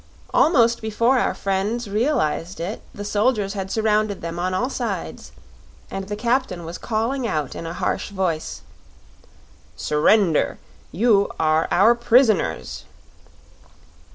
Almost 0.33 0.81
before 0.81 1.19
our 1.19 1.35
friends 1.35 1.87
realized 1.87 2.59
it 2.59 2.81
the 2.91 3.05
soldiers 3.05 3.53
had 3.53 3.69
surrounded 3.69 4.21
them 4.21 4.39
on 4.39 4.51
all 4.51 4.71
sides, 4.71 5.31
and 5.91 6.07
the 6.07 6.15
captain 6.15 6.65
was 6.65 6.79
calling 6.79 7.27
out 7.27 7.53
in 7.53 7.67
a 7.67 7.73
harsh 7.75 8.09
voice: 8.09 8.63
"Surrender! 9.75 10.57
You 10.91 11.29
are 11.39 11.67
our 11.69 11.93
prisoners." 11.93 12.85